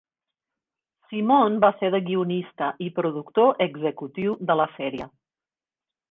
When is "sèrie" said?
4.79-5.07